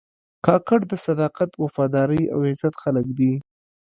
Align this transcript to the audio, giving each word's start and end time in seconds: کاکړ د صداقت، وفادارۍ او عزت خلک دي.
کاکړ 0.45 0.79
د 0.91 0.93
صداقت، 1.05 1.51
وفادارۍ 1.63 2.23
او 2.33 2.39
عزت 2.49 2.73
خلک 2.83 3.05
دي. 3.17 3.33